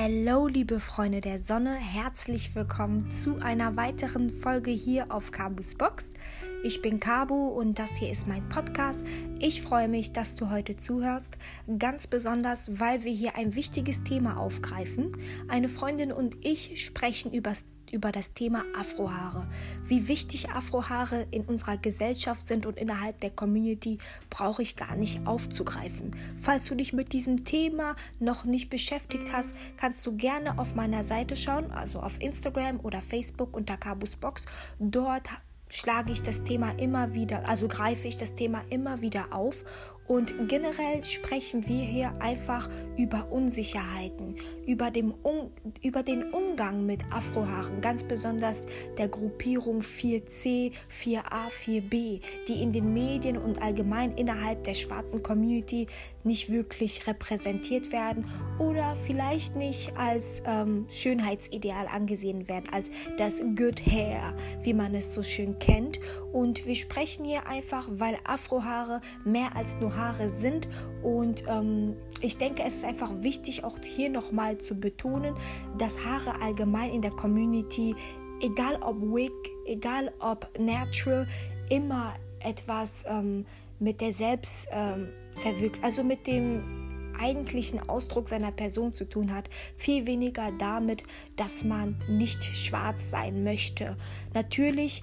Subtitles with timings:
[0.00, 6.14] Hallo, liebe Freunde der Sonne, herzlich willkommen zu einer weiteren Folge hier auf Kabus Box.
[6.62, 9.04] Ich bin Kabu und das hier ist mein Podcast.
[9.40, 11.36] Ich freue mich, dass du heute zuhörst,
[11.80, 15.10] ganz besonders, weil wir hier ein wichtiges Thema aufgreifen.
[15.48, 17.54] Eine Freundin und ich sprechen über
[17.92, 19.46] über das Thema Afrohaare.
[19.84, 23.98] Wie wichtig Afrohaare in unserer Gesellschaft sind und innerhalb der Community
[24.30, 26.10] brauche ich gar nicht aufzugreifen.
[26.36, 31.04] Falls du dich mit diesem Thema noch nicht beschäftigt hast, kannst du gerne auf meiner
[31.04, 34.46] Seite schauen, also auf Instagram oder Facebook unter Kabus Box.
[34.78, 35.28] Dort
[35.68, 39.64] schlage ich das Thema immer wieder, also greife ich das Thema immer wieder auf
[40.08, 44.36] und generell sprechen wir hier einfach über Unsicherheiten,
[44.66, 45.50] über, dem um,
[45.82, 52.94] über den Umgang mit Afrohaaren, ganz besonders der Gruppierung 4C, 4A, 4B, die in den
[52.94, 55.86] Medien und allgemein innerhalb der schwarzen Community
[56.24, 58.26] nicht wirklich repräsentiert werden
[58.58, 65.14] oder vielleicht nicht als ähm, Schönheitsideal angesehen werden, als das Good Hair, wie man es
[65.14, 65.98] so schön kennt.
[66.32, 70.68] Und wir sprechen hier einfach, weil Afrohaare mehr als nur Haare sind.
[71.02, 75.34] Und ähm, ich denke, es ist einfach wichtig, auch hier nochmal zu betonen,
[75.76, 77.94] dass Haare allgemein in der Community,
[78.40, 79.32] egal ob Wig,
[79.66, 81.26] egal ob Natural,
[81.68, 83.44] immer etwas ähm,
[83.78, 86.88] mit der Selbstverwirklichung, ähm, also mit dem
[87.18, 91.02] eigentlichen Ausdruck seiner Person zu tun hat, viel weniger damit,
[91.36, 93.96] dass man nicht schwarz sein möchte.
[94.34, 95.02] Natürlich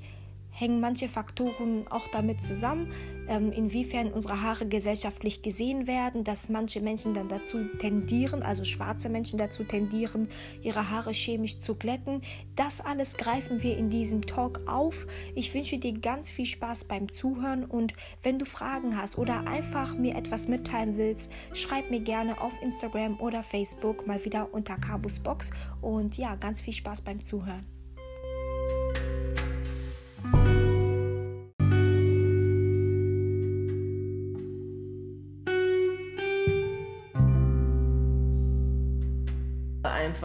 [0.55, 2.91] hängen manche Faktoren auch damit zusammen,
[3.27, 9.09] ähm, inwiefern unsere Haare gesellschaftlich gesehen werden, dass manche Menschen dann dazu tendieren, also schwarze
[9.09, 10.29] Menschen dazu tendieren,
[10.61, 12.21] ihre Haare chemisch zu glätten.
[12.55, 15.05] Das alles greifen wir in diesem Talk auf.
[15.35, 19.97] Ich wünsche dir ganz viel Spaß beim Zuhören und wenn du Fragen hast oder einfach
[19.97, 25.19] mir etwas mitteilen willst, schreib mir gerne auf Instagram oder Facebook mal wieder unter Cabus
[25.19, 27.65] Box und ja, ganz viel Spaß beim Zuhören.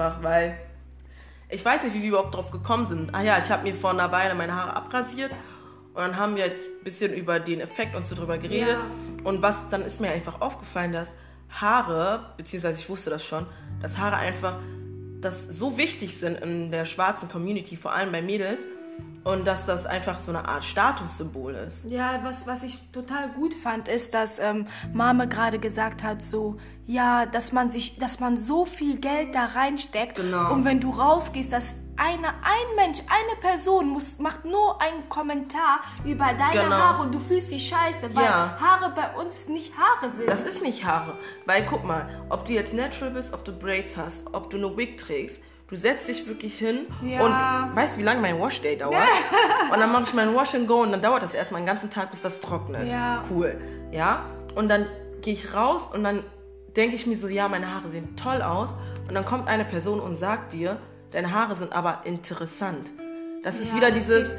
[0.00, 0.58] Einfach, weil
[1.48, 3.14] ich weiß nicht, wie wir überhaupt drauf gekommen sind.
[3.14, 5.32] Ah ja, ich habe mir vor einer Weile meine Haare abrasiert
[5.94, 6.52] und dann haben wir ein
[6.84, 8.78] bisschen über den Effekt und so drüber geredet.
[8.78, 9.24] Ja.
[9.24, 11.10] Und was, dann ist mir einfach aufgefallen, dass
[11.50, 13.46] Haare, beziehungsweise ich wusste das schon,
[13.82, 14.58] dass Haare einfach
[15.20, 18.60] das so wichtig sind in der schwarzen Community, vor allem bei Mädels,
[19.24, 21.84] und dass das einfach so eine Art Statussymbol ist.
[21.84, 26.58] Ja, was, was ich total gut fand, ist, dass ähm, Mame gerade gesagt hat, so,
[26.86, 30.16] ja, dass man sich, dass man so viel Geld da reinsteckt.
[30.16, 30.52] Genau.
[30.52, 35.80] Und wenn du rausgehst, dass eine, ein Mensch, eine Person muss, macht nur einen Kommentar
[36.04, 36.76] über deine genau.
[36.76, 38.58] Haare und du fühlst dich scheiße, weil ja.
[38.58, 40.28] Haare bei uns nicht Haare sind.
[40.28, 41.18] Das ist nicht Haare.
[41.44, 44.74] Weil guck mal, ob du jetzt natural bist, ob du Braids hast, ob du eine
[44.78, 47.20] Wig trägst, Du setzt dich wirklich hin ja.
[47.20, 48.96] und weißt, wie lange mein Washday dauert.
[49.72, 51.90] und dann mache ich mein Wash and Go und dann dauert das erstmal einen ganzen
[51.90, 52.88] Tag, bis das trocknet.
[52.88, 53.22] Ja.
[53.30, 53.56] Cool.
[53.92, 54.24] Ja.
[54.56, 54.86] Und dann
[55.22, 56.24] gehe ich raus und dann
[56.76, 58.70] denke ich mir so, ja, meine Haare sehen toll aus.
[59.06, 60.78] Und dann kommt eine Person und sagt dir,
[61.12, 62.90] deine Haare sind aber interessant.
[63.44, 64.32] Das ja, ist wieder dieses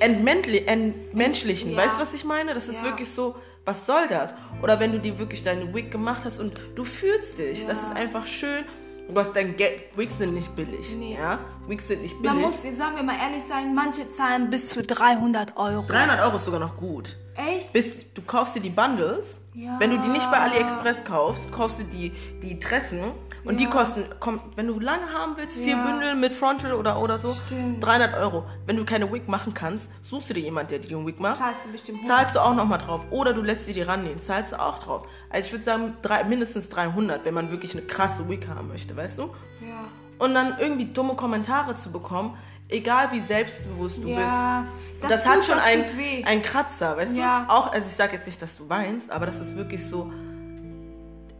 [0.00, 1.70] Entmenschlichen.
[1.70, 1.76] Ja.
[1.76, 2.52] Weißt du, was ich meine?
[2.52, 4.34] Das ist wirklich so, was soll das?
[4.60, 7.64] Oder wenn du dir wirklich deine Wig gemacht hast und du fühlst dich.
[7.64, 8.64] Das ist einfach schön
[9.08, 9.96] Du hast dein Geld.
[9.96, 10.94] Wigs sind nicht billig.
[10.96, 11.14] Nee.
[11.14, 11.38] Ja?
[11.66, 12.32] Wigs sind nicht billig.
[12.32, 15.84] Man muss, sagen wir mal ehrlich sein, manche zahlen bis zu 300 Euro.
[15.86, 17.16] 300 Euro ist sogar noch gut.
[17.36, 17.72] Echt?
[17.72, 19.38] Bis, du kaufst dir die Bundles.
[19.54, 19.76] Ja.
[19.78, 22.12] Wenn du die nicht bei AliExpress kaufst, kaufst du die,
[22.42, 23.12] die Tressen
[23.44, 23.66] und ja.
[23.66, 25.84] die kosten, komm, wenn du lange haben willst, vier ja.
[25.84, 27.84] Bündel mit Frontal oder, oder so, Stimmt.
[27.84, 28.44] 300 Euro.
[28.66, 31.38] Wenn du keine Wig machen kannst, suchst du dir jemanden, der dir einen Wig macht.
[31.38, 33.02] Zahlst du bestimmt Zahlst du auch nochmal drauf.
[33.10, 35.06] Oder du lässt sie dir rannehmen, zahlst du auch drauf.
[35.30, 38.96] Also ich würde sagen, drei, mindestens 300, wenn man wirklich eine krasse Wig haben möchte,
[38.96, 39.22] weißt du?
[39.60, 39.84] Ja.
[40.18, 42.38] Und dann irgendwie dumme Kommentare zu bekommen,
[42.68, 45.02] egal wie selbstbewusst du ja, bist.
[45.02, 47.44] Das, das hat schon einen Kratzer, weißt ja.
[47.46, 47.52] du?
[47.52, 50.10] Auch, also ich sage jetzt nicht, dass du weinst, aber das ist wirklich so,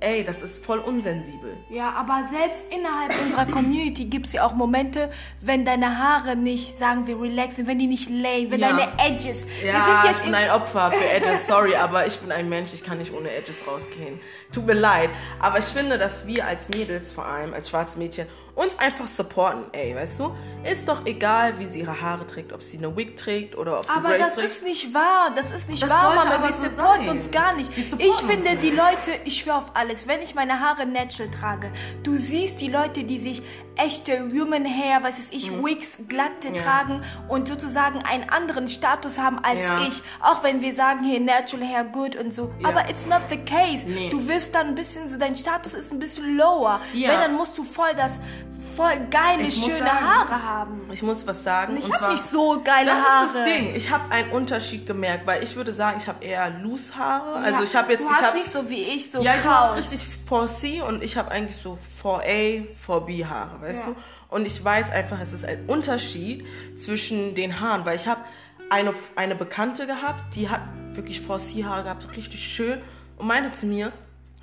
[0.04, 1.56] ey, das ist voll unsensibel.
[1.70, 5.10] Ja, aber selbst innerhalb unserer Community gibt es ja auch Momente,
[5.40, 8.68] wenn deine Haare nicht, sagen wir, relaxen, wenn die nicht layen, wenn ja.
[8.68, 9.46] deine Edges.
[9.64, 12.98] Ja, ich bin ein Opfer für Edges, sorry, aber ich bin ein Mensch, ich kann
[12.98, 14.20] nicht ohne Edges rausgehen.
[14.52, 15.10] Tut mir leid.
[15.40, 19.64] Aber ich finde, dass wir als Mädels, vor allem als schwarze Mädchen, uns einfach supporten,
[19.72, 20.34] ey, weißt du?
[20.62, 23.84] Ist doch egal, wie sie ihre Haare trägt, ob sie eine Wig trägt oder ob
[23.84, 24.46] sie Aber das trägt.
[24.48, 27.16] ist nicht wahr, das ist nicht das wahr, Mama, wir so supporten sein.
[27.16, 27.70] uns gar nicht.
[27.76, 31.70] Ich finde, die Leute, ich schwöre auf alles, wenn ich meine Haare natural trage,
[32.02, 33.42] du siehst die Leute, die sich
[33.76, 35.64] echte Human Hair, was weiß ich, Mhm.
[35.64, 39.80] Wigs, glatte tragen und sozusagen einen anderen Status haben als Ja.
[39.86, 40.02] ich.
[40.20, 42.52] Auch wenn wir sagen hier Natural Hair good und so.
[42.62, 42.68] Ja.
[42.68, 43.86] Aber it's not the case.
[43.86, 44.10] Nee.
[44.10, 46.80] Du wirst dann ein bisschen so, dein Status ist ein bisschen lower.
[46.92, 47.10] Ja.
[47.10, 48.20] Wenn, dann musst du voll das,
[48.76, 50.80] voll geile, Ich muss schöne sagen, Haare haben.
[50.92, 51.76] Ich muss was sagen.
[51.76, 53.26] Ich habe nicht so geile das Haare.
[53.26, 53.74] ist das Ding.
[53.74, 57.36] Ich habe einen Unterschied gemerkt, weil ich würde sagen, ich habe eher loose Haare.
[57.36, 59.34] Also Ja, ich habe jetzt, du ich hast habe nicht so wie ich, so ja,
[59.34, 59.52] ich kraus.
[59.54, 63.86] habe richtig 4C und ich habe eigentlich so 4A, 4B Haare, weißt Ja.
[63.92, 63.96] du?
[64.28, 66.44] Und ich weiß einfach, es ist ein Unterschied
[66.76, 68.20] zwischen den Haaren, weil ich habe
[68.70, 70.60] eine, eine Bekannte gehabt, die hat
[70.92, 72.80] wirklich 4C Haare gehabt, richtig schön
[73.16, 73.92] und meinte zu mir,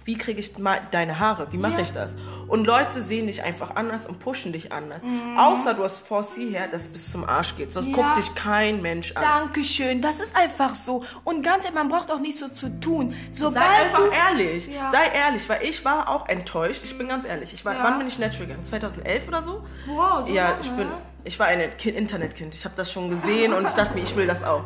[0.06, 1.48] wie kriege ich mal deine Haare?
[1.52, 1.80] Wie mache Ja.
[1.80, 2.16] ich das?
[2.48, 5.04] Und Leute sehen dich einfach anders und pushen dich anders.
[5.04, 5.38] Mhm.
[5.38, 7.72] Außer du hast 4C her, das bis zum Arsch geht.
[7.72, 7.94] Sonst Ja.
[7.96, 9.22] guckt dich kein Mensch an.
[9.24, 11.04] Dankeschön, das ist einfach so.
[11.24, 13.10] Und ganz ehrlich, man braucht auch nicht so zu tun.
[13.34, 14.12] Sei Sobald einfach du...
[14.12, 14.68] ehrlich.
[14.68, 14.90] Ja.
[14.92, 16.82] Sei ehrlich, weil ich war auch enttäuscht.
[16.84, 17.54] Ich bin ganz ehrlich.
[17.54, 17.76] Ich war.
[17.84, 18.66] Wann bin ich natural gegangen?
[18.66, 19.64] 2011 oder so?
[19.88, 20.62] Wow, so Ja, lange?
[20.62, 20.88] ich bin.
[21.24, 22.56] Ich war ein Kind, Internetkind.
[22.56, 24.64] Ich habe das schon gesehen und ich dachte mir, ich will das auch.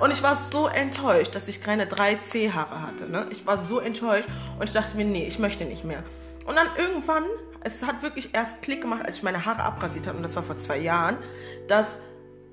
[0.00, 3.10] Und ich war so enttäuscht, dass ich keine 3C-Haare hatte.
[3.10, 3.26] Ne?
[3.30, 4.28] Ich war so enttäuscht
[4.58, 6.02] und ich dachte mir, nee, ich möchte nicht mehr.
[6.46, 7.24] Und dann irgendwann,
[7.62, 10.42] es hat wirklich erst Klick gemacht, als ich meine Haare abrasiert habe, und das war
[10.42, 11.18] vor zwei Jahren,
[11.66, 11.98] dass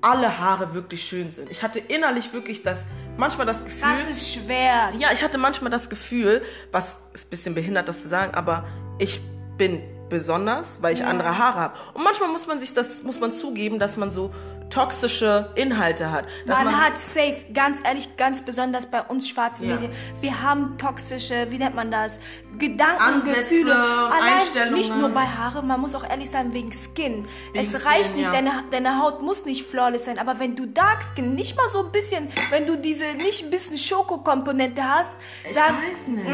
[0.02, 1.50] alle Haare wirklich schön sind.
[1.50, 2.84] Ich hatte innerlich wirklich das,
[3.16, 3.88] manchmal das Gefühl.
[4.06, 4.92] Das ist schwer.
[4.98, 6.42] Ja, ich hatte manchmal das Gefühl,
[6.72, 8.66] was ist ein bisschen behindert, das zu sagen, aber
[8.98, 9.20] ich
[9.56, 11.74] bin besonders, weil ich andere Haare habe.
[11.94, 14.30] Und manchmal muss man sich das, muss man zugeben, dass man so
[14.70, 16.26] toxische Inhalte hat.
[16.46, 19.74] Dass Man, hat safe, ganz ehrlich, ganz besonders bei uns schwarzen Ja.
[19.74, 19.92] Medien.
[20.20, 22.18] Wir haben toxische, wie nennt man das?
[22.58, 23.74] Gedanken, Ansätze, Gefühle.
[23.74, 27.26] Allein nicht nur bei Haare, man muss auch ehrlich sein, wegen Skin.
[27.52, 28.32] Wegen es reicht Skin, nicht, ja.
[28.32, 31.84] deine, deine Haut muss nicht flawless sein, aber wenn du Dark Skin, nicht mal so
[31.84, 35.10] ein bisschen, wenn du diese nicht ein bisschen Schokokomponente hast,
[35.50, 36.26] sag, weiß nicht.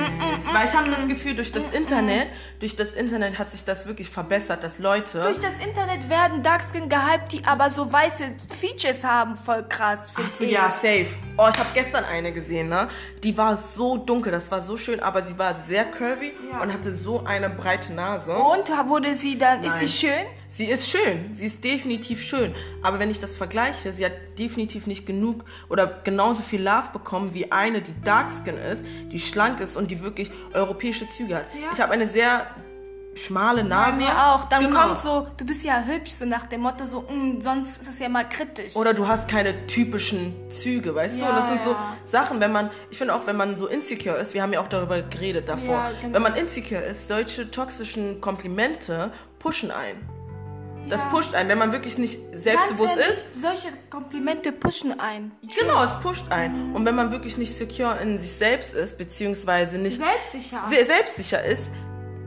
[0.53, 2.29] Weil ich habe das Gefühl, durch das Internet,
[2.61, 5.23] durch das Internet hat sich das wirklich verbessert, dass Leute.
[5.23, 8.22] durch das Internet werden Dark Skin gehypt, die aber so weiße
[8.61, 10.11] Features haben, voll krass.
[10.13, 10.51] Ach find so, ich.
[10.53, 11.07] ja, safe.
[11.37, 12.89] Oh, ich habe gestern eine gesehen, ne?
[13.23, 16.61] Die war so dunkel, das war so schön, aber sie war sehr curvy Ja.
[16.63, 18.33] und hatte so eine breite Nase.
[18.35, 19.87] Und wurde sie dann, ist Nein.
[19.87, 20.27] sie schön?
[20.55, 22.55] Sie ist schön, sie ist definitiv schön.
[22.83, 27.33] Aber wenn ich das vergleiche, sie hat definitiv nicht genug oder genauso viel Love bekommen
[27.33, 31.47] wie eine, die dark skin ist, die schlank ist und die wirklich europäische Züge hat.
[31.55, 31.71] Ja.
[31.73, 32.47] Ich habe eine sehr
[33.15, 33.97] schmale Bei Nase.
[33.99, 34.45] mir auch.
[34.47, 34.81] Dann Genau.
[34.81, 37.99] kommt so, du bist ja hübsch, so nach dem Motto, so, mm, sonst ist es
[37.99, 38.75] ja mal kritisch.
[38.77, 41.21] Oder du hast keine typischen Züge, weißt du?
[41.21, 41.97] Ja, Und das sind so ja.
[42.07, 44.69] Sachen, wenn man, ich finde auch, wenn man so insecure ist, wir haben ja auch
[44.69, 46.15] darüber geredet davor, Ja, genau.
[46.15, 49.97] wenn man insecure ist, solche toxischen Komplimente pushen ein.
[50.89, 53.27] Das pusht einen, wenn man wirklich nicht selbstbewusst ehrlich, ist.
[53.41, 55.31] Solche Komplimente pushen ein.
[55.59, 56.75] Genau, es pusht einen.
[56.75, 60.65] Und wenn man wirklich nicht secure in sich selbst ist, beziehungsweise nicht Selbstsicher.
[60.69, 61.65] sehr selbstsicher ist,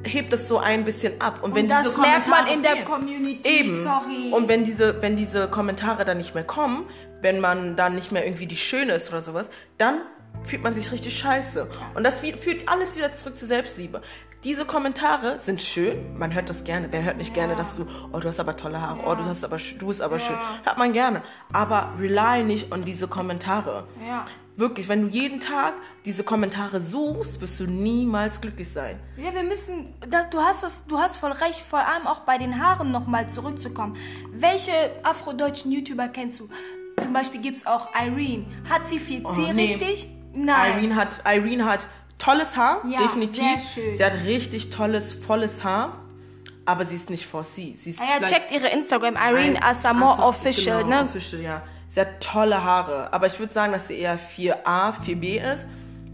[0.05, 1.39] hebt es so ein bisschen ab.
[1.43, 3.49] Und, wenn Und das diese merkt man Kommentare in der fehlen- Community.
[3.49, 3.83] Eben.
[3.83, 4.31] Sorry.
[4.31, 6.85] Und wenn diese, wenn diese Kommentare dann nicht mehr kommen,
[7.21, 10.01] wenn man dann nicht mehr irgendwie die Schöne ist oder sowas, dann
[10.43, 11.67] fühlt man sich richtig scheiße.
[11.95, 14.01] Und das führt alles wieder zurück zur Selbstliebe.
[14.43, 16.89] Diese Kommentare sind schön, man hört das gerne.
[16.91, 19.43] Wer hört nicht gerne, dass du, oh, du hast aber tolle Haare, oh, du hast
[19.43, 20.35] aber, du bist aber schön.
[20.63, 21.23] Hört man gerne.
[21.51, 23.87] Aber rely nicht on diese Kommentare.
[24.07, 24.27] Ja.
[24.57, 25.73] Wirklich, wenn du jeden Tag
[26.05, 28.99] diese Kommentare suchst, wirst du niemals glücklich sein.
[29.17, 29.93] Ja, wir müssen,
[30.31, 33.97] du hast das, du hast voll recht, vor allem auch bei den Haaren nochmal zurückzukommen.
[34.31, 34.71] Welche
[35.03, 36.47] afrodeutschen YouTuber kennst du?
[37.01, 38.45] Zum Beispiel gibt es auch Irene.
[38.69, 39.63] Hat sie 4C Oh, nee.
[39.63, 40.07] richtig?
[40.33, 40.73] Nein.
[40.77, 41.85] Irene hat, Irene hat
[42.17, 43.43] tolles Haar, Ja, definitiv.
[43.43, 43.97] sehr schön.
[43.97, 45.97] Sie hat richtig tolles, volles Haar,
[46.63, 47.77] aber sie ist nicht 4C.
[47.77, 51.09] Sie ist Ah ja, vielleicht checkt ihre Instagram, Irene Asamoah Asa- Official, genau, ne?
[51.09, 51.61] Official, ja.
[51.95, 55.65] Sie hat tolle Haare, aber ich würde sagen, dass sie eher 4A, 4B ist.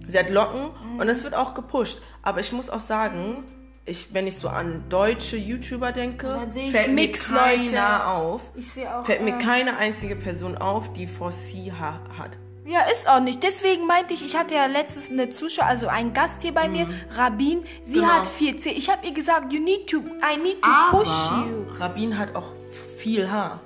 [0.07, 1.00] Sie hat Locken Mhm.
[1.00, 2.00] und es wird auch gepusht.
[2.21, 3.43] Aber ich muss auch sagen,
[3.85, 6.38] ich, wenn ich so an deutsche YouTuber denke,
[6.71, 8.41] fällt mir keiner auf.
[8.55, 9.03] Ich sehe auch.
[9.07, 12.38] Fällt mir äh, keine einzige Person auf, die 4C ha hat.
[12.63, 13.41] Ja, ist auch nicht.
[13.41, 16.88] Deswegen meinte ich, ich hatte ja letztens eine Zuschauer, also einen Gast hier bei mir,
[17.17, 17.63] Rabin.
[17.83, 18.07] Sie Genau.
[18.07, 18.67] hat 4C.
[18.69, 21.65] Ich habe ihr gesagt, you need to, I need to push you.
[21.79, 22.51] Rabin hat auch
[22.97, 23.61] viel Haar.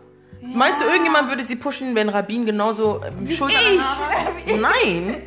[0.54, 3.82] Meinst du, irgendjemand würde sie pushen, wenn Rabin genauso ähm, Schultern ich.
[3.82, 4.32] Haare?
[4.60, 5.24] Nein.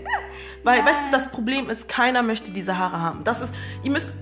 [0.64, 3.24] Weil, weißt du, das Problem ist, keiner möchte diese Haare haben.
[3.24, 4.12] Das ist, ihr müsst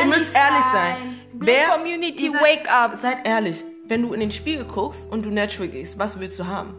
[0.00, 0.96] ihr müsst ehrlich sein.
[1.32, 2.98] Black Community, ihr seid- wake up.
[3.00, 3.64] Seid ehrlich.
[3.86, 6.74] Wenn du in den Spiegel guckst und du natural gehst, was willst du haben?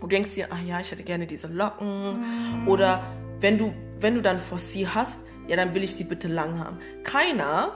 [0.00, 2.66] Du denkst dir, ach ja, ich hätte gerne diese Locken.
[2.66, 3.02] Oder
[3.40, 6.78] wenn du, wenn du dann 4C hast, ja, dann will ich die bitte lang haben.
[7.04, 7.72] Keiner,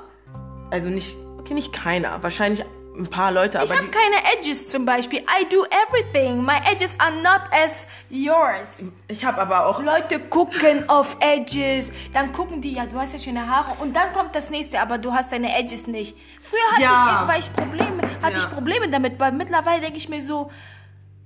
[0.70, 2.64] also nicht, okay, nicht keiner, wahrscheinlich
[2.98, 5.20] ein paar Leute, ich aber habe keine Edges zum Beispiel.
[5.20, 6.42] I do everything.
[6.44, 8.68] My edges are not as yours.
[9.08, 9.80] Ich habe aber auch.
[9.82, 11.92] Leute gucken auf Edges.
[12.12, 13.72] Dann gucken die, ja, du hast ja schöne Haare.
[13.80, 16.16] Und dann kommt das nächste, aber du hast deine Edges nicht.
[16.42, 17.28] Früher hatte Ja.
[17.38, 18.38] ich, ich Probleme, hatte Ja.
[18.38, 20.50] ich Probleme damit, weil mittlerweile denke ich mir so,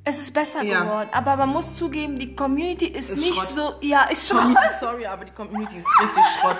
[0.02, 0.80] es ist besser Ja.
[0.82, 1.08] geworden.
[1.12, 3.54] Aber man muss zugeben, die Community ist, Ist nicht Schrott.
[3.54, 4.56] so, ja, ist Schrott.
[4.80, 6.56] Sorry, aber die Community ist richtig Schrott.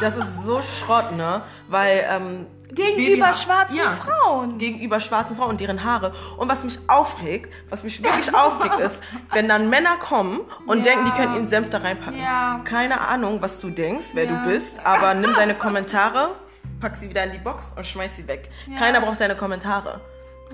[0.00, 1.42] Das ist so Schrott, ne?
[1.68, 2.46] Weil, ähm.
[2.74, 4.58] Gegenüber schwarzen Frauen.
[4.58, 6.12] Gegenüber schwarzen Frauen und deren Haare.
[6.36, 10.82] Und was mich aufregt, was mich wirklich aufregt, ist, wenn dann Männer kommen und Ja.
[10.94, 12.20] denken, die können ihren Senf da reinpacken.
[12.20, 12.60] Ja.
[12.64, 14.30] Keine Ahnung, was du denkst, wer Ja.
[14.44, 16.36] du bist, aber nimm deine Kommentare,
[16.80, 18.48] pack sie wieder in die Box und schmeiß sie weg.
[18.78, 20.00] Keiner braucht deine Kommentare.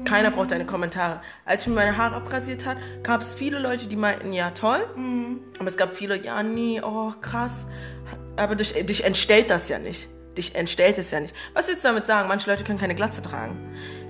[0.04, 1.20] Keiner braucht deine Kommentare.
[1.46, 4.86] Als ich mir meine Haare abrasiert hat, gab es viele Leute, die meinten, ja toll.
[5.58, 7.52] Aber es gab viele, ja nee, oh krass.
[8.36, 10.08] Aber dich, dich entstellt das ja nicht.
[10.36, 11.34] Dich entstellt es ja nicht.
[11.54, 12.28] Was willst du damit sagen?
[12.28, 13.56] Manche Leute können keine Glatze tragen.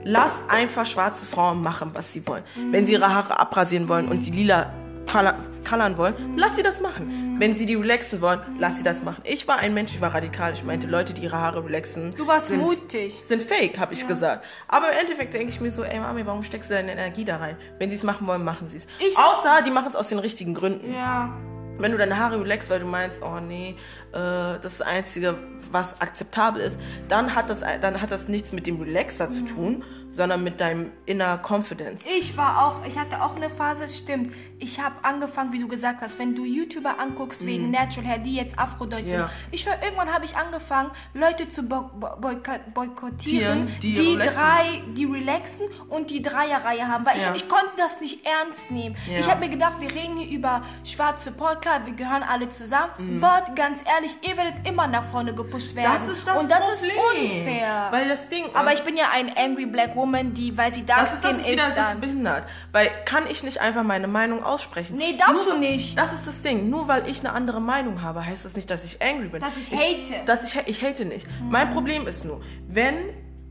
[0.05, 2.45] Lass einfach schwarze Frauen machen, was sie wollen.
[2.71, 4.73] Wenn sie ihre Haare abrasieren wollen und sie lila
[5.11, 5.35] color-
[5.69, 7.37] coloren wollen, lass sie das machen.
[7.39, 9.21] Wenn sie die relaxen wollen, lass sie das machen.
[9.25, 10.53] Ich war ein Mensch, ich war radikal.
[10.53, 13.15] Ich meinte, Leute, die ihre Haare relaxen, Du warst sind, mutig.
[13.27, 14.45] sind fake, habe ich gesagt.
[14.69, 17.37] Aber im Endeffekt denke ich mir so, ey Mami, warum steckst du deine Energie da
[17.37, 17.57] rein?
[17.79, 18.87] Wenn sie es machen wollen, machen sie es.
[19.17, 20.93] Außer, die machen es aus den richtigen Gründen.
[20.93, 21.33] Ja.
[21.79, 23.77] Wenn du deine Haare relaxst, weil du meinst, oh nee,
[24.13, 25.39] das ist das Einzige,
[25.71, 29.83] was akzeptabel ist, dann hat das, dann hat das nichts mit dem Relaxer zu tun,
[30.11, 32.03] sondern mit deinem inner Confidence.
[32.19, 34.33] Ich war auch, ich hatte auch eine Phase, es stimmt.
[34.59, 38.35] Ich habe angefangen, wie du gesagt hast, wenn du YouTuber anguckst wegen Natural Hair, die
[38.37, 39.17] jetzt Afrodeutsch sind.
[39.17, 39.23] Mhm.
[39.25, 39.31] Ja.
[39.51, 44.35] Ich war, irgendwann habe ich angefangen, Leute zu bo bo boykott- boykottieren, Die die, relaxen.
[44.35, 47.35] drei, die relaxen und die Dreierreihe haben, weil Ja.
[47.35, 48.97] ich, ich konnte das nicht ernst nehmen.
[49.11, 49.19] Ja.
[49.19, 53.55] Ich habe mir gedacht, wir reden hier über schwarze klar, wir gehören alle zusammen, but
[53.55, 56.03] ganz ehrlich, ihr werdet immer nach vorne gepusht werden.
[56.39, 57.89] und das ist unfair.
[57.91, 60.85] Weil das Ding aber ist- ich bin ja ein angry black woman, die, weil sie
[60.85, 62.01] das, dark ist- das skin ist wieder ist, das dann.
[62.01, 62.45] behindert.
[62.73, 64.97] Weil kann ich nicht einfach meine Meinung aussprechen?
[64.97, 65.97] Nee, darfst Nur- du nicht.
[65.97, 66.69] Das ist das Ding.
[66.71, 69.41] Nur weil ich eine andere Meinung habe, heißt das nicht, dass ich angry bin.
[69.41, 70.25] Dass ich hate.
[70.27, 71.27] Dass ich, ich hate nicht.
[71.49, 72.95] Mein Problem ist nur, wenn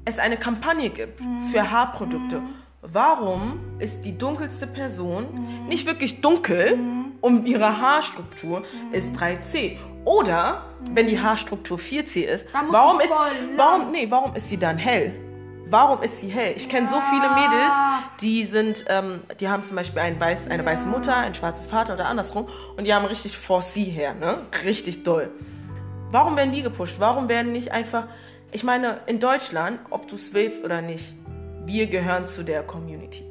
[0.06, 1.20] es eine Kampagne gibt
[1.52, 2.42] für Haarprodukte,
[2.82, 6.78] warum ist die dunkelste Person nicht wirklich dunkel
[7.26, 9.78] um ihre Haarstruktur ist 3C?
[10.04, 13.58] Oder wenn die Haarstruktur 4C ist, warum ist, lang.
[13.58, 15.12] warum, nee, warum ist sie dann hell?
[15.68, 16.54] Warum ist sie hell?
[16.56, 17.74] Ich kenne so viele Mädels,
[18.22, 21.96] die sind, ähm, die haben zum Beispiel einen weiß, eine weiße Mutter, einen schwarzen Vater
[21.96, 24.42] oder andersrum und die haben richtig 4C her, ne?
[24.64, 25.32] Richtig doll.
[26.12, 26.98] Warum werden die gepusht?
[27.00, 28.06] Warum werden nicht einfach,
[28.52, 31.16] ich meine, in Deutschland, ob du es willst oder nicht,
[31.66, 33.24] wir gehören zu der Community.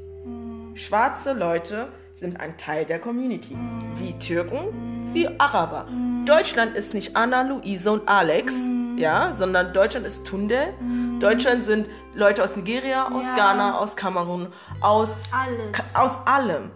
[0.75, 3.57] Schwarze Leute sind ein Teil der Community.
[3.97, 5.87] Wie Türken, wie Araber.
[6.25, 8.55] Deutschland ist nicht Anna, Luise und Alex,
[8.97, 10.73] ja, sondern Deutschland ist Tunde.
[11.19, 13.35] Deutschland sind Leute aus Nigeria, aus Ja.
[13.35, 14.49] Ghana, aus Kamerun,
[14.81, 15.73] aus, Alles.
[15.95, 16.71] Aus allem.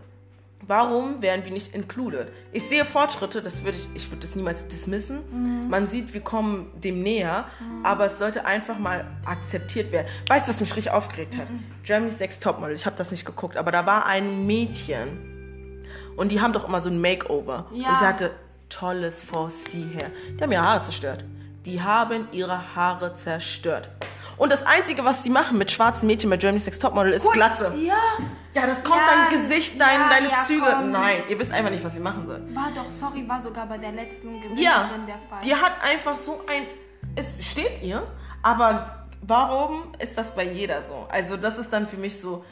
[0.69, 2.31] Warum werden wir nicht included?
[2.53, 5.69] Ich sehe Fortschritte, das würde ich, ich würde das niemals dismissen.
[5.71, 7.47] Man sieht, wir kommen dem näher,
[7.83, 10.09] aber es sollte einfach mal akzeptiert werden.
[10.29, 11.49] Weißt du, was mich richtig aufgeregt hat?
[11.85, 16.43] Germany's Next Topmodel, ich habe das nicht geguckt, aber da war ein Mädchen und die
[16.43, 17.67] haben doch immer so ein Makeover.
[17.73, 17.89] Ja.
[17.89, 18.31] Und sie hatte
[18.69, 20.11] tolles 4C Hair.
[20.39, 21.25] Die haben ihre Haare zerstört.
[21.65, 23.89] Die haben ihre Haare zerstört.
[24.39, 27.73] Und das Einzige, was die machen mit schwarzen Mädchen bei Germany's Next Topmodel ist Glatze.
[27.77, 27.95] Ja,
[28.55, 30.65] Ja, das kommt Ja, dein Gesicht, dein, ja, deine ja, Züge.
[30.65, 30.91] komm.
[30.93, 32.43] Nein, ihr wisst einfach nicht, was sie machen soll.
[32.55, 35.41] war doch, sorry, war sogar bei der letzten Gewinnerin Ja, der Fall.
[35.45, 36.67] die hat einfach so ein.
[37.17, 38.07] Es steht ihr,
[38.43, 41.07] aber warum ist das bei jeder so?
[41.11, 42.45] Also, das ist dann für mich so.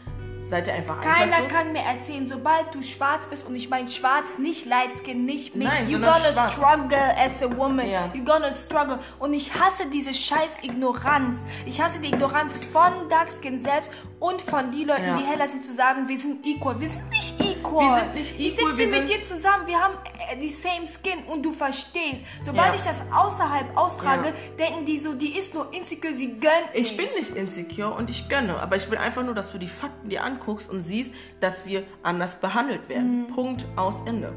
[0.49, 4.39] Seid ihr einfach Keiner kann mir erzählen, sobald du schwarz bist, und ich meine schwarz,
[4.39, 6.53] nicht light skin, nicht mix, Nein, you're sondern gonna schwarz.
[6.53, 7.91] struggle as a woman.
[7.91, 8.11] Ja.
[8.15, 8.99] You're gonna struggle.
[9.19, 11.47] Und ich hasse diese scheiß Ignoranz.
[11.65, 15.17] Ich hasse die Ignoranz von Dark Skin selbst und von die Leuten, Ja.
[15.17, 16.79] die heller sind, zu sagen, wir sind equal.
[16.81, 17.56] Wir sind nicht equal.
[17.73, 19.95] Wir sind nicht Ich equal, sitze wir mit dir zusammen, wir haben
[20.31, 22.25] äh, die same skin und du verstehst.
[22.43, 22.75] Sobald Ja.
[22.75, 24.35] ich das außerhalb austrage, Ja.
[24.67, 28.29] denken die so, die ist nur insecure, sie gönnt Ich bin nicht insecure und ich
[28.29, 31.67] gönne, aber ich will einfach nur, dass du die Fakten dir anguckst und siehst, dass
[31.67, 33.27] wir anders behandelt werden.
[33.35, 34.33] Punkt aus Ende.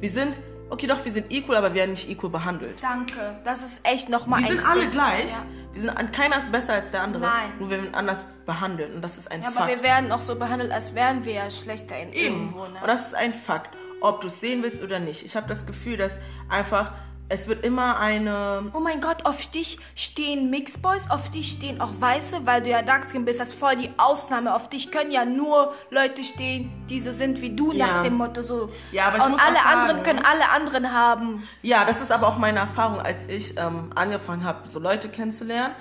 [0.00, 0.38] Wir sind,
[0.70, 2.78] okay, doch, wir sind equal, aber wir werden nicht equal behandelt.
[2.82, 5.30] Danke, das ist echt nochmal Wir ein sind alle gleich.
[5.30, 5.44] Ja.
[5.72, 7.22] Wir sind, an- keiner ist besser als der andere.
[7.22, 7.52] Nein.
[7.58, 9.68] Nur wir werden anders behandelt und das ist ein Ja, aber Fakt.
[9.76, 12.34] wir werden auch so behandelt, als wären wir ja schlechter in Eben.
[12.34, 12.66] irgendwo.
[12.66, 12.80] Ne?
[12.80, 15.24] Und das ist ein Fakt, ob du es sehen willst oder nicht.
[15.24, 16.92] Ich habe das Gefühl, dass einfach,
[17.30, 18.70] es wird immer eine...
[18.74, 22.68] Oh mein Gott, auf dich stehen Mixed Boys, auf dich stehen auch Weiße, weil du
[22.70, 24.54] ja Darkskin bist, das ist voll die Ausnahme.
[24.54, 27.86] Auf dich können ja nur Leute stehen, die so sind wie du, Ja.
[27.86, 28.70] nach dem Motto so.
[28.92, 31.48] Ja, aber ich Und muss alle sagen- anderen können alle anderen haben.
[31.62, 35.74] Ja, das ist aber auch meine Erfahrung, als ich ähm, angefangen habe, so Leute kennenzulernen.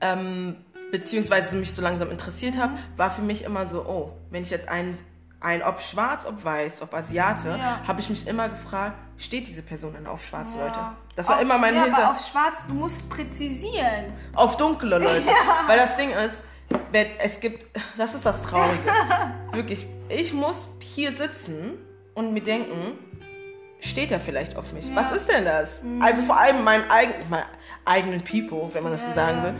[0.00, 0.56] Ähm,
[0.90, 4.68] beziehungsweise mich so langsam interessiert habe, war für mich immer so, oh, wenn ich jetzt
[4.68, 4.96] einen,
[5.44, 7.80] ein ob schwarz, ob weiß, ob Asiate, Ja.
[7.86, 10.78] habe ich mich immer gefragt, steht diese Person denn auf schwarze Leute?
[10.78, 10.96] Ja.
[11.16, 11.98] Das war Auf- immer mein ja, Hinter...
[12.04, 14.12] aber auf schwarz, du musst präzisieren.
[14.34, 15.28] auf dunkle Leute.
[15.66, 16.40] Weil das Ding ist,
[17.18, 18.82] es gibt, das ist das Traurige.
[19.52, 21.72] Wirklich, ich muss hier sitzen
[22.14, 22.98] und mir denken,
[23.80, 24.88] steht er vielleicht auf mich?
[24.94, 25.80] Was ist denn das?
[26.00, 27.42] Also vor allem meinem eigenen,
[27.84, 29.54] eigenen People, wenn man das so sagen will.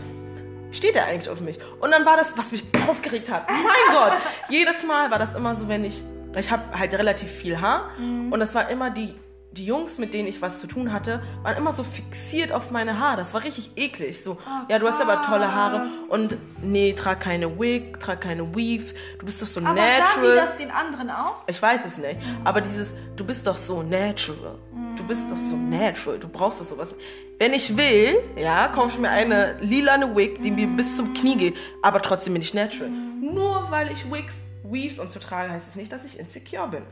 [0.75, 1.57] Steht er eigentlich auf mich?
[1.79, 3.49] Und dann war das, was mich aufgeregt hat.
[3.49, 4.13] Mein Gott!
[4.49, 6.03] Jedes Mal war das immer so, wenn ich,
[6.37, 9.13] ich habe halt relativ viel Haar und das war immer die,
[9.55, 12.99] die Jungs, mit denen ich was zu tun hatte, waren immer so fixiert auf meine
[12.99, 13.17] Haare.
[13.17, 14.21] Das war richtig eklig.
[14.21, 18.93] So, ja, du hast aber tolle Haare und nee, trag keine Wig, trag keine Weave,
[19.19, 20.35] du bist doch so Aber sagen die natural.
[20.35, 21.35] das den anderen auch?
[21.47, 22.17] Ich weiß es nicht.
[22.43, 24.57] Aber dieses, du bist doch so natural.
[24.97, 26.19] Du bist doch so natural.
[26.19, 26.93] Du brauchst doch sowas.
[27.37, 31.35] Wenn ich will, ja, kaufe ich mir eine lilane Wig, die mir bis zum Knie
[31.35, 31.57] geht.
[31.81, 32.89] Aber trotzdem bin ich natural.
[32.89, 34.35] Nur weil ich Wigs,
[34.71, 36.83] Weaves und so trage, heißt es nicht, dass ich insecure bin.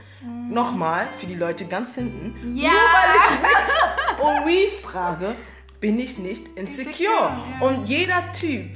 [0.49, 2.55] Nochmal, für die Leute ganz hinten.
[2.55, 2.71] Ja.
[2.71, 5.35] Nur weil ich Wigs und Weaves trage,
[5.79, 6.87] bin ich nicht insecure.
[6.87, 7.67] Insecure, ja.
[7.67, 8.71] Und jeder Typ,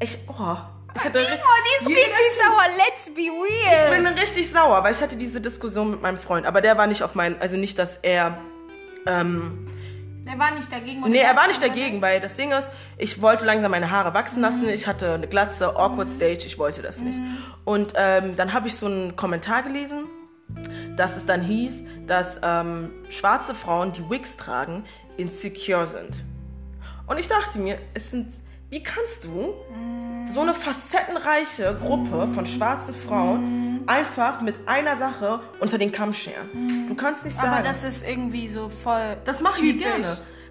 [0.00, 0.56] ich, oh,
[0.96, 2.64] ich hatte die ist richtig Typ- sauer.
[2.76, 3.90] Let's be real.
[3.90, 6.86] ich bin richtig sauer, weil ich hatte diese Diskussion mit meinem Freund, aber der war
[6.86, 8.38] nicht auf meinen, also nicht, dass er,
[9.06, 9.68] ähm,
[10.26, 11.00] Der war nicht dagegen.
[11.10, 14.40] nee, er war nicht dagegen, weil das Ding ist, ich wollte langsam meine Haare wachsen
[14.40, 17.20] lassen, ich hatte eine Glatze, awkward stage, ich wollte das nicht.
[17.64, 20.06] Und ähm, dann habe ich so einen Kommentar gelesen,
[20.96, 24.84] dass es dann hieß, dass ähm, schwarze Frauen, die Wigs tragen,
[25.16, 26.24] insecure sind.
[27.06, 28.32] Und ich dachte mir, es sind,
[28.70, 29.54] wie kannst du
[30.32, 36.86] so eine facettenreiche Gruppe von schwarzen Frauen einfach mit einer Sache unter den Kamm scheren?
[36.88, 37.48] Du kannst nicht sagen.
[37.48, 39.16] Aber das ist irgendwie so voll.
[39.24, 40.04] Das machen die gerne.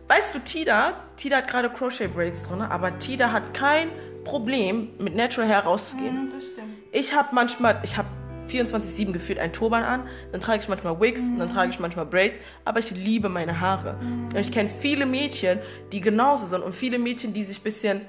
[0.07, 3.89] Weißt du, Tida, Tida hat gerade Crochet Braids drin, aber Tida hat kein
[4.25, 6.15] Problem, mit Natural Hair rauszugehen.
[6.27, 6.67] Hm, Das stimmt.
[6.91, 8.07] Ich habe manchmal, ich habe
[8.49, 12.39] 24-7 gefühlt ein Turban an, dann trage ich manchmal Wigs, dann trage ich manchmal Braids,
[12.65, 13.97] aber ich liebe meine Haare.
[14.01, 15.59] Und ich kenne viele Mädchen,
[15.91, 18.01] die genauso sind und viele Mädchen, die sich ein bisschen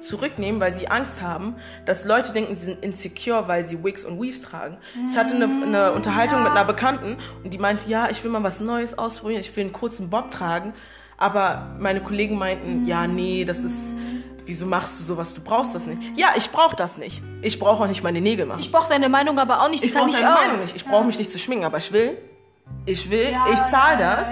[0.00, 4.20] zurücknehmen, weil sie Angst haben, dass Leute denken, sie sind insecure, weil sie Wigs und
[4.20, 4.76] Weaves tragen.
[5.08, 8.42] Ich hatte eine, eine Unterhaltung mit einer Bekannten und die meinte, ja, ich will mal
[8.42, 10.74] was Neues ausprobieren, ich will einen kurzen Bob tragen,
[11.16, 13.76] aber meine Kollegen meinten, ja, nee, das ist,
[14.46, 16.00] wieso machst du sowas, du brauchst das nicht.
[16.16, 17.22] Ja, ich brauche das nicht.
[17.42, 18.60] Ich brauche auch nicht meine Nägel machen.
[18.60, 19.82] Ich brauche deine Meinung aber auch nicht.
[19.82, 20.40] Die Ich brauche deine auch.
[20.40, 20.76] Meinung nicht.
[20.76, 22.18] Ich brauche mich nicht zu schminken, aber ich will.
[22.86, 24.28] Ich will, Ja, ich zahle ja, das.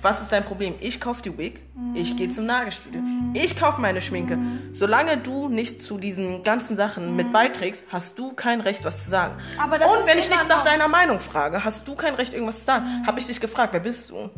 [0.00, 0.74] Was ist dein Problem?
[0.80, 1.60] Ich kaufe die Wig,
[1.94, 3.00] ich gehe zum Nagelstudio.
[3.32, 4.36] Ich kaufe meine Schminke.
[4.72, 9.08] Solange du nicht zu diesen ganzen Sachen mit beiträgst, hast du kein Recht, was zu
[9.10, 9.34] sagen.
[9.58, 12.34] Aber das Und ist wenn ich dich nach deiner Meinung frage, hast du kein Recht,
[12.34, 13.04] irgendwas zu sagen.
[13.06, 14.28] Habe ich dich gefragt, wer bist du?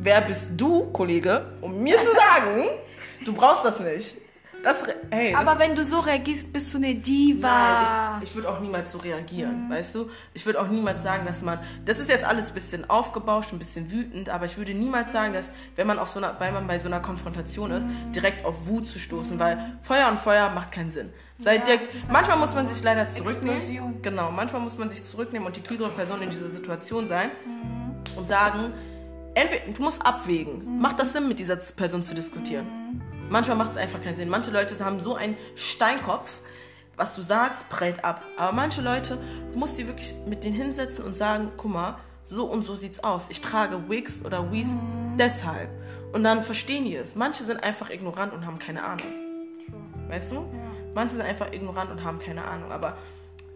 [0.00, 2.68] Wer bist du, Kollege, um mir zu sagen,
[3.26, 4.16] du brauchst das nicht.
[4.62, 7.48] Das, hey, das Aber wenn du so reagierst, bist du eine Diva.
[7.48, 10.10] Nein, ich, ich würde auch niemals so reagieren, weißt du?
[10.34, 13.58] Ich würde auch niemals sagen, dass man, das ist jetzt alles ein bisschen aufgebauscht, ein
[13.58, 16.66] bisschen wütend, aber ich würde niemals sagen, dass, wenn man auf so einer, weil man
[16.66, 20.72] bei so einer Konfrontation ist, direkt auf Wut zu stoßen, weil Feuer und Feuer macht
[20.72, 21.12] keinen Sinn.
[21.38, 23.56] Seid Ja, ihr, manchmal muss man sich leider zurücknehmen.
[23.56, 24.02] Explosion.
[24.02, 27.30] Genau, manchmal muss man sich zurücknehmen und die klügere Person in dieser Situation sein
[28.16, 28.72] und sagen,
[29.34, 32.66] entweder du musst abwägen, macht das Sinn, mit dieser Person zu diskutieren?
[33.32, 34.28] Manchmal macht es einfach keinen Sinn.
[34.28, 36.40] Manche Leute haben so einen Steinkopf,
[36.96, 38.22] was du sagst, prellt ab.
[38.36, 39.16] Aber manche Leute,
[39.50, 43.02] du musst die wirklich mit denen hinsetzen und sagen, guck mal, so und so sieht's
[43.02, 43.30] aus.
[43.30, 44.68] Ich trage Wigs oder Weaves
[45.18, 45.70] deshalb.
[46.12, 47.14] Und dann verstehen die es.
[47.14, 49.10] Manche sind einfach ignorant und haben keine Ahnung.
[50.08, 50.44] Weißt du?
[50.94, 52.70] Manche sind einfach ignorant und haben keine Ahnung.
[52.70, 52.98] Aber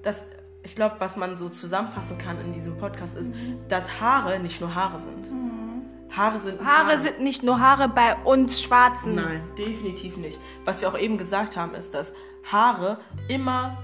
[0.02, 0.24] das,
[0.62, 3.30] ich glaube, was man so zusammenfassen kann in diesem Podcast ist,
[3.68, 5.55] dass Haare nicht nur Haare sind.
[6.16, 9.14] Haare sind nicht Haare sind nicht nur Haare bei uns Schwarzen.
[9.16, 10.38] Nein, definitiv nicht.
[10.64, 12.12] Was wir auch eben gesagt haben, ist, dass
[12.50, 12.98] Haare
[13.28, 13.78] immer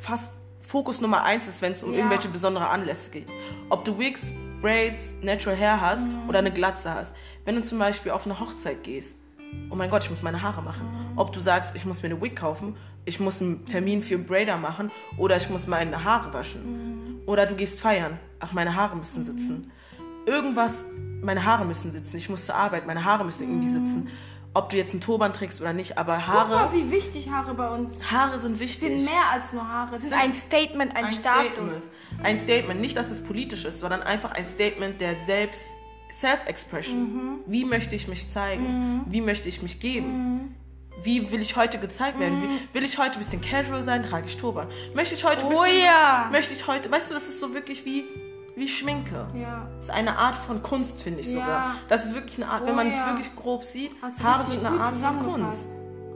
[0.00, 1.98] fast Fokus Nummer eins ist, wenn es um Ja.
[1.98, 3.28] irgendwelche besondere Anlässe geht.
[3.68, 4.20] Ob du Wigs,
[4.60, 6.28] Braids, Natural Hair hast Mhm.
[6.28, 7.14] oder eine Glatze hast.
[7.44, 9.14] Wenn du zum Beispiel auf eine Hochzeit gehst,
[9.70, 10.86] oh mein Gott, ich muss meine Haare machen.
[11.12, 11.18] Mhm.
[11.18, 14.26] Ob du sagst, ich muss mir eine Wig kaufen, ich muss einen Termin für einen
[14.26, 16.62] Braider machen oder ich muss meine Haare waschen.
[17.20, 17.20] Mhm.
[17.26, 19.70] Oder du gehst feiern, ach, meine Haare müssen sitzen.
[20.26, 20.84] Irgendwas,
[21.22, 22.16] meine Haare müssen sitzen.
[22.16, 24.08] Ich muss zur Arbeit, meine Haare müssen irgendwie sitzen.
[24.54, 27.52] Ob du jetzt einen Turban trägst oder nicht, aber Guck mal, Haare, wie wichtig Haare
[27.54, 28.10] bei uns sind.
[28.10, 29.04] Haare sind wichtig.
[29.04, 29.96] mehr als nur Haare.
[29.96, 31.52] Es ist ein Statement, ein, ein Status.
[31.52, 31.72] Statement.
[32.22, 35.62] Ein Statement, nicht, dass es politisch ist, sondern einfach ein Statement der Selbst
[36.18, 36.98] Self-Expression.
[36.98, 37.38] Mhm.
[37.46, 39.04] Wie möchte ich mich zeigen?
[39.06, 40.54] Wie möchte ich mich geben?
[41.02, 42.38] Wie will ich heute gezeigt werden?
[42.40, 42.58] Mhm.
[42.72, 44.02] Wie, will ich heute ein bisschen casual sein?
[44.02, 44.68] Trage ich Turban.
[44.94, 46.28] Möchte ich heute Oh bisschen, ja.
[46.32, 48.04] möchte ich heute, weißt du, das ist so wirklich wie,
[48.56, 49.26] wie Schminke.
[49.34, 49.68] Ja.
[49.76, 51.32] Das ist eine Art von Kunst, finde ich Ja.
[51.40, 51.74] sogar.
[51.88, 53.06] Das ist wirklich eine Art, wenn Oh man es ja.
[53.06, 55.22] wirklich grob sieht, Hast Haare sind eine Art von.
[55.22, 55.68] Kunst.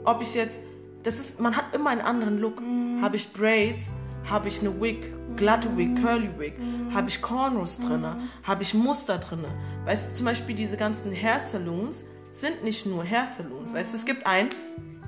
[0.03, 0.59] Ob ich jetzt
[1.03, 2.61] das ist, man hat immer einen anderen Look.
[2.61, 3.01] Mhm.
[3.01, 3.89] Habe ich Braids,
[4.29, 6.93] habe ich eine Wig, glatte Wig, curly Wig, mhm.
[6.93, 8.29] habe ich Cornrows drin, mhm.
[8.43, 9.45] habe ich Muster drin.
[9.85, 13.73] Weißt du, zum Beispiel diese ganzen Hair Saloons sind nicht nur Hair Saloons.
[13.73, 14.49] Weißt du, es gibt einen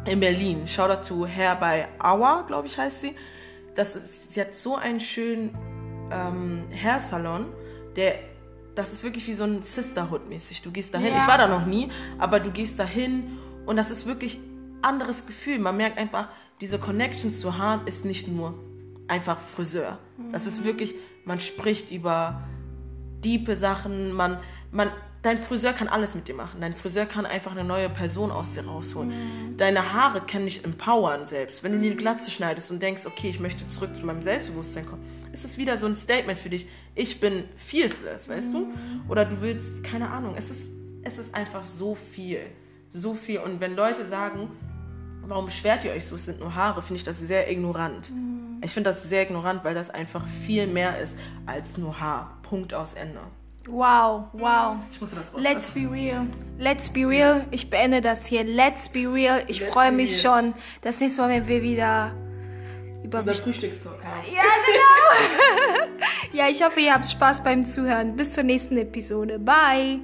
[0.05, 3.15] in Berlin, schau dazu, Hair by Hour, glaube ich heißt sie.
[3.75, 5.55] Das ist, sie hat so einen schönen
[6.13, 7.45] ähm, Hair Salon,
[7.95, 8.15] der
[8.75, 10.63] das ist wirklich wie so ein Sisterhood-mäßig.
[10.63, 11.17] Du gehst dahin, ja.
[11.17, 14.39] ich war da noch nie, aber du gehst dahin und das ist wirklich
[14.81, 15.59] anderes Gefühl.
[15.59, 18.55] Man merkt einfach, diese Connection zu Haaren ist nicht nur
[19.07, 19.99] einfach Friseur.
[20.31, 20.95] Das ist wirklich,
[21.25, 22.43] man spricht über
[23.23, 24.39] diepe Sachen, man,
[24.71, 24.89] man,
[25.23, 26.61] dein Friseur kann alles mit dir machen.
[26.61, 29.55] Dein Friseur kann einfach eine neue Person aus dir rausholen.
[29.57, 31.63] Deine Haare können dich empowern selbst.
[31.63, 34.85] Wenn du dir eine Glatze schneidest und denkst, okay, ich möchte zurück zu meinem Selbstbewusstsein
[34.85, 36.67] kommen, ist es wieder so ein Statement für dich.
[36.93, 38.67] Ich bin fierceless, weißt du?
[39.09, 40.61] Oder du willst, keine Ahnung, es ist,
[41.03, 42.41] es ist einfach so viel.
[42.93, 43.39] So viel.
[43.39, 44.51] Und wenn Leute sagen,
[45.25, 48.11] warum beschwert ihr euch so, es sind nur Haare, finde ich das sehr ignorant.
[48.11, 48.61] Mhm.
[48.63, 52.37] Ich finde das sehr ignorant, weil das einfach viel mehr ist als nur Haar.
[52.43, 53.19] Punkt aus Ende.
[53.67, 54.77] Wow, wow.
[54.91, 56.27] Ich musste das Let's be real.
[56.59, 57.45] Let's be real.
[57.51, 58.43] Ich beende das hier.
[58.43, 59.43] Let's be real.
[59.47, 60.53] Ich freue mich schon.
[60.81, 62.13] Das nächste Mal, wenn wir wieder
[63.03, 64.21] über, über Frühstückstalk haben.
[64.33, 65.87] Ja, genau.
[66.33, 68.15] ja, ich hoffe, ihr habt Spaß beim Zuhören.
[68.15, 69.39] Bis zur nächsten Episode.
[69.39, 69.99] Bye.